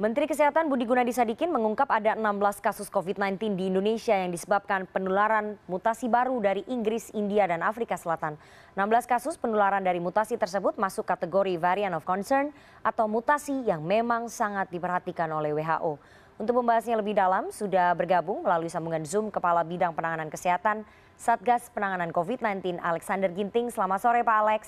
[0.00, 5.60] Menteri Kesehatan Budi Gunadi Sadikin mengungkap ada 16 kasus COVID-19 di Indonesia yang disebabkan penularan
[5.68, 8.40] mutasi baru dari Inggris, India, dan Afrika Selatan.
[8.80, 12.48] 16 kasus penularan dari mutasi tersebut masuk kategori variant of concern
[12.80, 16.00] atau mutasi yang memang sangat diperhatikan oleh WHO.
[16.40, 20.80] Untuk membahasnya lebih dalam, sudah bergabung melalui sambungan Zoom Kepala Bidang Penanganan Kesehatan
[21.20, 23.68] Satgas Penanganan COVID-19 Alexander Ginting.
[23.68, 24.62] Selamat sore Pak Alex.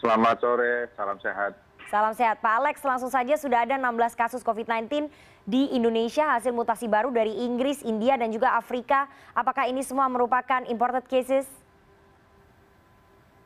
[0.00, 1.65] Selamat sore, salam sehat.
[1.86, 5.06] Salam sehat Pak Alex, langsung saja sudah ada 16 kasus COVID-19
[5.46, 9.06] di Indonesia hasil mutasi baru dari Inggris, India dan juga Afrika.
[9.30, 11.46] Apakah ini semua merupakan imported cases?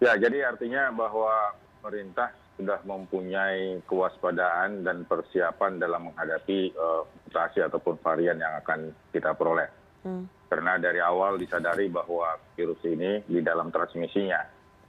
[0.01, 1.53] Ya, jadi artinya bahwa
[1.85, 9.37] pemerintah sudah mempunyai kewaspadaan dan persiapan dalam menghadapi uh, mutasi ataupun varian yang akan kita
[9.37, 9.69] peroleh.
[10.01, 10.25] Hmm.
[10.49, 14.41] Karena dari awal disadari bahwa virus ini di dalam transmisinya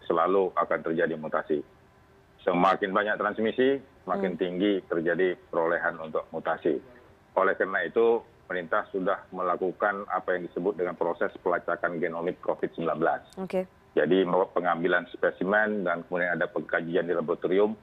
[0.07, 1.80] selalu akan terjadi mutasi
[2.41, 4.41] semakin banyak transmisi semakin hmm.
[4.41, 6.81] tinggi terjadi perolehan untuk mutasi
[7.37, 12.99] oleh karena itu pemerintah sudah melakukan apa yang disebut dengan proses pelacakan genomik covid 19
[13.91, 17.75] jadi pengambilan spesimen dan kemudian ada pengkajian di laboratorium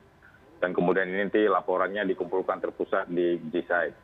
[0.59, 3.97] dan kemudian ini nanti laporannya dikumpulkan terpusat di GSIDE.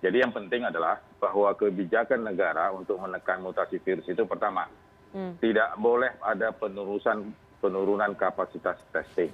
[0.00, 4.64] Jadi yang penting adalah bahwa kebijakan negara untuk menekan mutasi virus itu pertama,
[5.12, 5.42] hmm.
[5.44, 9.28] tidak boleh ada penurunan penurunan kapasitas testing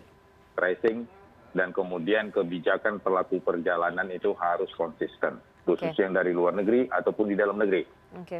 [0.56, 1.04] tracing
[1.52, 7.36] dan kemudian kebijakan pelaku perjalanan itu harus konsisten khususnya yang dari luar negeri ataupun di
[7.36, 7.82] dalam negeri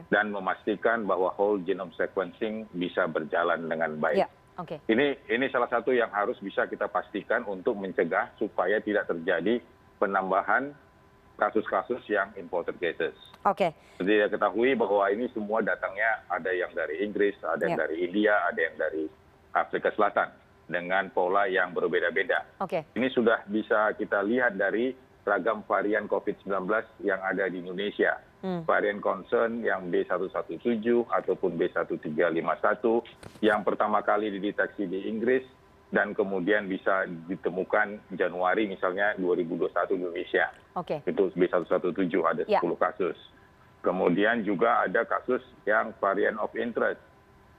[0.09, 4.25] dan memastikan bahwa whole genome sequencing bisa berjalan dengan baik.
[4.25, 4.29] Ya,
[4.89, 9.59] ini ini salah satu yang harus bisa kita pastikan untuk mencegah supaya tidak terjadi
[9.99, 10.71] penambahan
[11.37, 13.13] kasus-kasus yang imported cases.
[13.45, 13.75] Oke.
[14.01, 17.83] Jadi kita ketahui bahwa ini semua datangnya ada yang dari Inggris, ada yang ya.
[17.85, 19.05] dari India, ada yang dari
[19.53, 22.39] Afrika Selatan dengan pola yang berbeda beda
[22.95, 24.95] ini sudah bisa kita lihat dari
[25.27, 26.67] ragam varian covid 19
[27.03, 28.63] yang ada di indonesia hmm.
[28.67, 30.61] varian concern yang b 117
[31.11, 35.43] ataupun b 1351 yang pertama kali dideteksi di inggris
[35.95, 40.47] dan kemudian bisa ditemukan Januari misalnya 2021 di Indonesia.
[40.75, 40.99] Oke.
[41.07, 42.61] Itu B117 ada 10 ya.
[42.61, 43.19] kasus.
[43.87, 46.99] Kemudian juga ada kasus yang varian of interest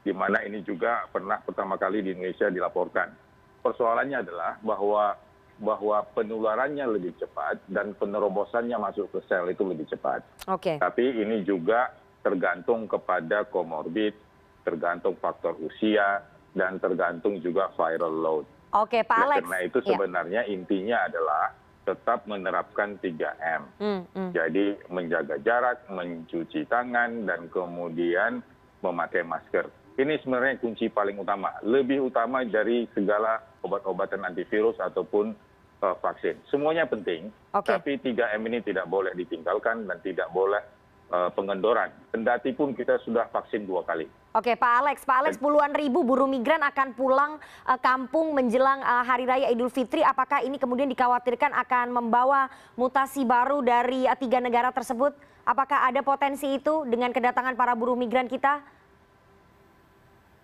[0.07, 3.11] di mana ini juga pernah pertama kali di Indonesia dilaporkan.
[3.59, 5.19] Persoalannya adalah bahwa
[5.59, 10.23] bahwa penularannya lebih cepat dan penerobosannya masuk ke sel itu lebih cepat.
[10.47, 10.79] Oke.
[10.79, 11.91] Tapi ini juga
[12.23, 14.15] tergantung kepada komorbid,
[14.63, 16.23] tergantung faktor usia
[16.55, 18.45] dan tergantung juga viral load.
[18.77, 19.43] Oke, Pak Alex.
[19.43, 19.87] Karena itu ya.
[19.91, 20.51] sebenarnya ya.
[20.53, 21.43] intinya adalah
[21.83, 23.61] tetap menerapkan 3M.
[23.81, 24.31] Hmm, hmm.
[24.31, 28.45] Jadi menjaga jarak, mencuci tangan dan kemudian
[28.85, 31.57] memakai masker ini sebenarnya kunci paling utama.
[31.65, 35.33] Lebih utama dari segala obat obatan antivirus ataupun
[35.81, 36.37] eh, vaksin.
[36.53, 40.61] Semuanya penting tapi tiga m ini tidak boleh ditinggalkan dan tidak boleh
[41.09, 41.89] eh, pengendoran.
[42.13, 44.05] Kendati pun kita sudah vaksin dua kali.
[44.37, 45.01] Oke pak alex.
[45.01, 49.73] Pak alex puluhan ribu buruh migran akan pulang uh, kampung menjelang uh, hari raya idul
[49.73, 50.05] fitri.
[50.05, 52.45] Apakah ini kemudian dikhawatirkan akan membawa
[52.77, 55.17] mutasi baru dari uh, tiga negara tersebut?
[55.41, 58.61] Apakah ada potensi itu dengan kedatangan para buruh migran kita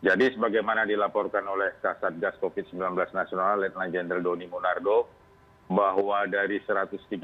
[0.04, 5.08] jadi sebagaimana dilaporkan oleh kasatgas covid 19 nasional letnan jenderal doni monardo
[5.72, 7.24] bahwa dari 137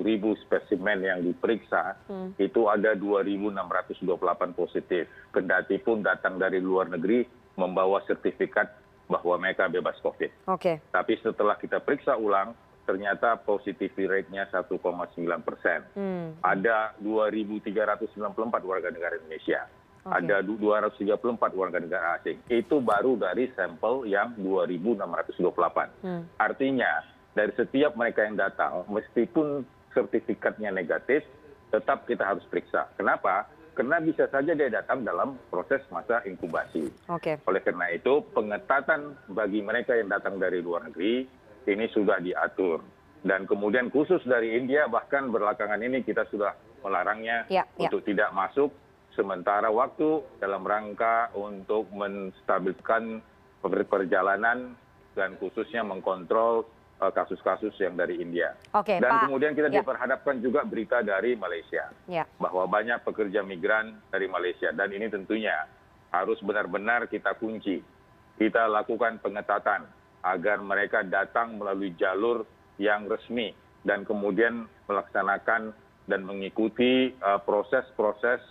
[0.00, 2.40] ribu spesimen yang diperiksa hmm.
[2.40, 4.08] itu ada 2.628
[4.56, 5.04] positif.
[5.28, 7.28] Kendati pun datang dari luar negeri
[7.60, 8.72] membawa sertifikat
[9.04, 10.48] bahwa mereka bebas COVID.
[10.48, 10.80] Okay.
[10.88, 12.56] Tapi setelah kita periksa ulang,
[12.88, 14.80] ternyata positivity rate-nya 1,9
[15.44, 15.84] persen.
[15.92, 16.40] Hmm.
[16.40, 18.16] Ada 2.394
[18.64, 19.68] warga negara Indonesia
[20.04, 24.68] ada dua ratus tiga puluh empat warga negara asing itu baru dari sampel yang dua
[24.68, 26.22] enam ratus dua puluh delapan hmm.
[26.36, 26.92] artinya
[27.32, 29.64] dari setiap mereka yang datang meskipun
[29.96, 31.24] sertifikatnya negatif
[31.72, 36.86] tetap kita harus periksa kenapa karena bisa saja dia datang dalam proses masa inkubasi.
[37.10, 37.42] Okay.
[37.44, 41.26] Oleh karena itu, pengetatan bagi mereka yang datang dari luar negeri
[41.66, 42.80] ini sudah diatur.
[43.26, 46.54] Dan kemudian khusus dari India, bahkan belakangan ini kita sudah
[46.86, 47.88] melarangnya ya, ya.
[47.88, 48.70] untuk tidak masuk
[49.14, 53.22] sementara waktu dalam rangka untuk menstabilkan
[53.64, 54.76] perjalanan
[55.16, 56.66] dan khususnya mengkontrol
[57.00, 58.52] eh, kasus kasus yang dari India.
[59.00, 59.80] Dan kemudian kita ya.
[59.80, 62.26] diperhadapkan juga berita dari Malaysia ya.
[62.36, 65.54] bahwa banyak pekerja migran dari Malaysia dan ini tentunya
[66.12, 67.80] harus benar-benar kita kunci.
[68.34, 69.86] Kita lakukan pengetatan
[70.26, 72.42] agar mereka datang melalui jalur
[72.82, 73.54] yang resmi
[73.86, 75.70] dan kemudian melaksanakan
[76.10, 78.42] dan mengikuti uh, proses -proses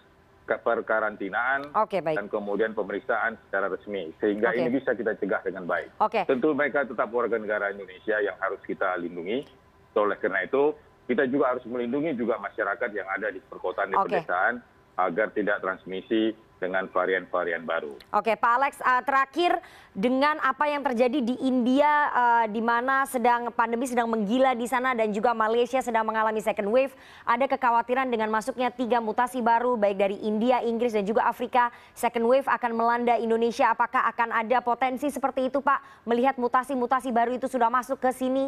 [0.44, 1.72] perkarantinaan
[2.16, 4.12] dan kemudian pemeriksaan secara resmi.
[4.20, 5.96] Sehingga ini bisa kita cegah dengan baik.
[6.28, 9.48] Tentu mereka tetap warga negara Indonesia yang harus kita lindungi.
[9.94, 10.74] Oleh karena itu
[11.06, 14.64] kita juga harus melindungi juga masyarakat yang ada di perkotaan di pedesaan
[14.98, 16.32] agar tidak transmisi
[16.64, 18.00] dengan varian-varian baru.
[18.16, 19.52] Oke, Pak Alex, eh, terakhir
[19.92, 24.96] dengan apa yang terjadi di India, eh, di mana sedang pandemi sedang menggila di sana
[24.96, 26.96] dan juga Malaysia sedang mengalami second wave,
[27.28, 31.68] ada kekhawatiran dengan masuknya tiga mutasi baru baik dari India, Inggris dan juga Afrika.
[31.92, 33.68] Second wave akan melanda Indonesia.
[33.68, 36.08] Apakah akan ada potensi seperti itu, Pak?
[36.08, 38.48] Melihat mutasi-mutasi baru itu sudah masuk ke sini?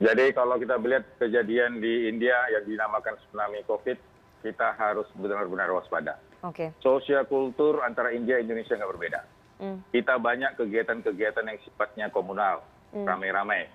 [0.00, 4.09] Jadi kalau kita melihat kejadian di India yang dinamakan tsunami COVID,
[4.40, 6.16] kita harus benar-benar waspada.
[6.40, 6.72] Oke.
[6.80, 9.20] Sosial kultur antara India dan Indonesia nggak berbeda.
[9.60, 9.78] Hmm.
[9.92, 12.64] Kita banyak kegiatan-kegiatan yang sifatnya komunal,
[12.96, 13.68] ramai-ramai.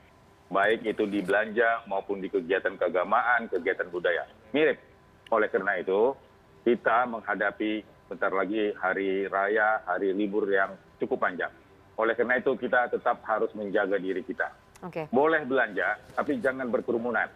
[0.50, 4.26] Baik itu di belanja maupun di kegiatan keagamaan, kegiatan budaya.
[4.54, 4.78] Mirip.
[5.34, 6.14] Oleh karena itu,
[6.66, 11.50] kita menghadapi bentar lagi hari raya, hari libur yang cukup panjang.
[11.98, 14.54] Oleh karena itu, kita tetap harus menjaga diri kita.
[14.86, 15.10] Oke.
[15.10, 17.30] Boleh belanja, tapi jangan berkerumunan.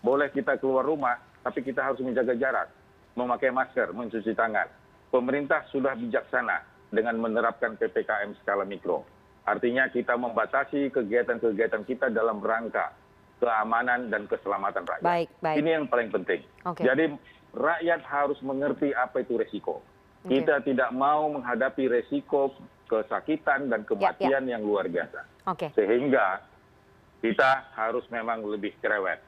[0.00, 2.74] Boleh kita keluar rumah, tapi kita harus menjaga jarak,
[3.14, 4.66] memakai masker, mencuci tangan.
[5.14, 9.06] Pemerintah sudah bijaksana dengan menerapkan PPKM skala mikro.
[9.46, 12.90] Artinya kita membatasi kegiatan-kegiatan kita dalam rangka
[13.38, 15.06] keamanan dan keselamatan rakyat.
[15.06, 15.56] Baik, baik.
[15.62, 16.42] Ini yang paling penting.
[16.66, 16.82] Oke.
[16.82, 17.14] Jadi
[17.54, 19.86] rakyat harus mengerti apa itu resiko.
[20.26, 20.42] Oke.
[20.42, 22.58] Kita tidak mau menghadapi resiko
[22.90, 25.74] kesakitan Ya, dan kematian yang luar biasa Oke.
[25.74, 26.38] sehingga
[27.18, 29.18] kita harus memang lebih cerewet.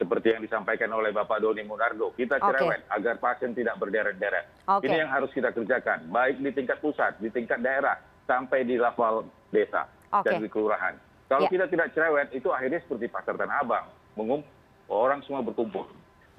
[0.00, 4.48] Seperti yang disampaikan oleh Bapak Doni Munardo, kita cerewet agar pasien tidak berderet-deret.
[4.64, 4.88] Oke.
[4.88, 9.28] Ini yang harus kita kerjakan, baik di tingkat pusat, di tingkat daerah, sampai di level
[9.52, 10.32] desa Oke.
[10.32, 10.96] dan di kelurahan.
[11.28, 11.52] Kalau Ya.
[11.52, 14.40] kita tidak cerewet, itu akhirnya seperti pasar Tanah Abang, mengum
[14.88, 15.84] orang semua berkumpul.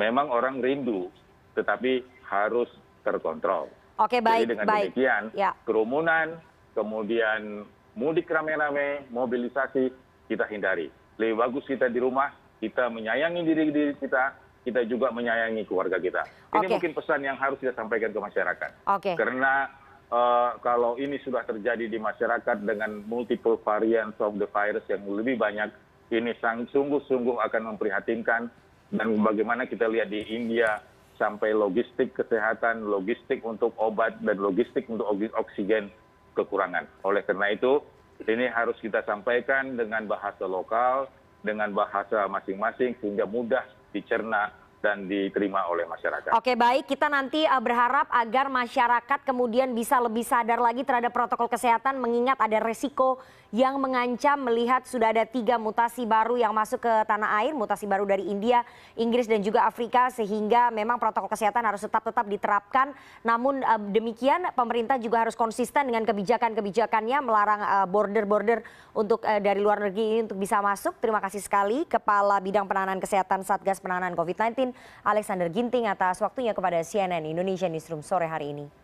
[0.02, 1.14] Memang orang rindu,
[1.54, 2.68] tetapi harus
[3.06, 3.70] terkontrol.
[4.02, 4.84] Oke, baik, Jadi dengan baik.
[4.98, 5.54] demikian, Ya.
[5.70, 6.42] kerumunan,
[6.74, 9.94] kemudian mudik rame-rame, mobilisasi
[10.26, 10.90] kita hindari.
[11.22, 16.22] Lebih bagus kita di rumah, kita menyayangi diri diri kita, kita juga menyayangi keluarga kita.
[16.54, 18.86] Ini mungkin pesan yang harus kita sampaikan ke masyarakat.
[19.18, 19.66] Karena
[20.14, 25.42] eh, kalau ini sudah terjadi di masyarakat dengan multiple variants of the virus yang lebih
[25.42, 25.74] banyak,
[26.14, 26.38] ini
[26.70, 28.54] sungguh-sungguh akan memprihatinkan.
[28.92, 30.84] Dan bagaimana kita lihat di India,
[31.22, 35.06] sampai logistik kesehatan, logistik untuk obat, dan logistik untuk
[35.38, 35.94] oksigen
[36.34, 36.90] kekurangan.
[37.06, 37.80] Oleh karena itu,
[38.26, 41.06] ini harus kita sampaikan dengan bahasa lokal,
[41.42, 46.34] dengan bahasa masing-masing, sehingga mudah dicerna dan diterima oleh masyarakat.
[46.34, 51.48] Oke baik, kita nanti uh, berharap agar masyarakat kemudian bisa lebih sadar lagi terhadap protokol
[51.48, 53.22] kesehatan mengingat ada resiko
[53.54, 58.08] yang mengancam melihat sudah ada tiga mutasi baru yang masuk ke tanah air, mutasi baru
[58.08, 58.64] dari India,
[58.98, 62.96] Inggris dan juga Afrika sehingga memang protokol kesehatan harus tetap tetap diterapkan.
[63.22, 68.66] Namun uh, demikian pemerintah juga harus konsisten dengan kebijakan-kebijakannya melarang uh, border-border
[68.98, 70.98] untuk dari luar negeri ini untuk bisa masuk.
[71.00, 74.71] Terima kasih sekali Kepala Bidang Penanganan Kesehatan Satgas Penanganan COVID-19
[75.06, 78.81] Alexander Ginting atas waktunya kepada CNN Indonesia Newsroom sore hari ini.